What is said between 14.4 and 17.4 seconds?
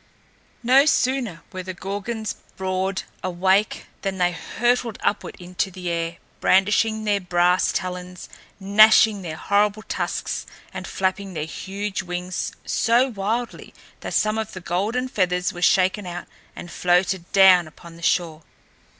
the golden feathers were shaken out and floated